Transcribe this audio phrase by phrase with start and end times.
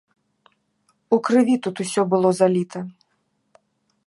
[1.17, 2.79] У крыві тут усё было заліта.